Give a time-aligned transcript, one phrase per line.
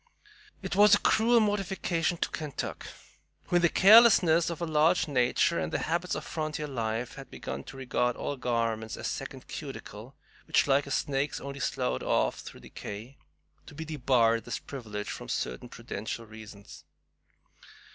[0.63, 2.87] It was a cruel mortification to Kentuck
[3.43, 7.29] who, in the carelessness of a large nature and the habits of frontier life, had
[7.29, 10.15] begun to regard all garments as a second cuticle,
[10.47, 13.19] which, like a snake's, only sloughed off through decay
[13.67, 16.83] to be debarred this privilege from certain prudential reasons.